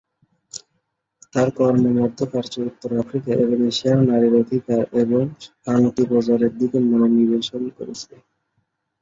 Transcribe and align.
তার 1.33 1.49
কর্ম 1.57 1.83
মধ্যপ্রাচ্য, 1.97 2.55
উত্তর 2.61 2.91
আফ্রিকা 3.01 3.31
এবং 3.43 3.57
এশিয়ায় 3.69 4.03
নারীর 4.09 4.33
অধিকার 4.43 4.81
এবং 5.01 5.21
শান্তি 5.65 6.03
প্রচারের 6.09 6.53
দিকে 6.59 6.77
মনোনিবেশ 6.89 7.45
করেছে। 7.77 8.13